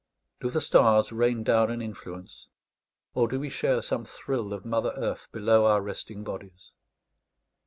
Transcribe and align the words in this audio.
Do 0.39 0.49
the 0.49 0.61
stars 0.61 1.11
rain 1.11 1.43
down 1.43 1.69
an 1.69 1.79
influence, 1.79 2.49
or 3.13 3.27
do 3.27 3.39
we 3.39 3.49
share 3.49 3.83
some 3.83 4.03
thrill 4.03 4.51
of 4.51 4.65
mother 4.65 4.93
earth 4.97 5.31
below 5.31 5.67
our 5.67 5.79
resting 5.83 6.23
bodies? 6.23 6.71